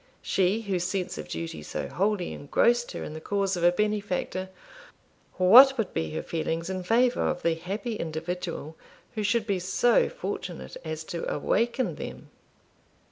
[0.23, 4.49] She, whose sense of duty so wholly engrossed her in the cause of a benefactor,
[5.37, 8.75] what would be her feelings in favour of the happy individual
[9.13, 12.31] who should be so fortunate as to awaken them?